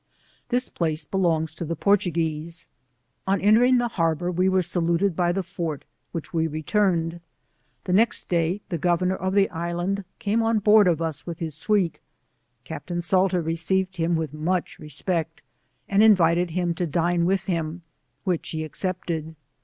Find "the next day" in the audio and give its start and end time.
7.83-8.61